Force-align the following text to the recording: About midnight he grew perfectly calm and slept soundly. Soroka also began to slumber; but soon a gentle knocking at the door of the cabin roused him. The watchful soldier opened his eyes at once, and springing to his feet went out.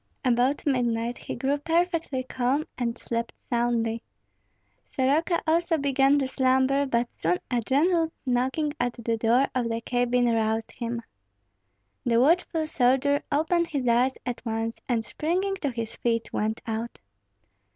About 0.25 0.65
midnight 0.65 1.19
he 1.19 1.35
grew 1.35 1.59
perfectly 1.59 2.23
calm 2.23 2.65
and 2.75 2.97
slept 2.97 3.33
soundly. 3.51 4.01
Soroka 4.87 5.43
also 5.45 5.77
began 5.77 6.17
to 6.17 6.27
slumber; 6.27 6.87
but 6.87 7.13
soon 7.13 7.37
a 7.51 7.61
gentle 7.61 8.11
knocking 8.25 8.73
at 8.79 8.93
the 8.93 9.15
door 9.15 9.47
of 9.53 9.69
the 9.69 9.79
cabin 9.81 10.25
roused 10.25 10.71
him. 10.71 11.03
The 12.03 12.19
watchful 12.19 12.65
soldier 12.65 13.21
opened 13.31 13.67
his 13.67 13.87
eyes 13.87 14.17
at 14.25 14.43
once, 14.43 14.79
and 14.89 15.05
springing 15.05 15.57
to 15.57 15.69
his 15.69 15.95
feet 15.97 16.33
went 16.33 16.61
out. 16.65 16.97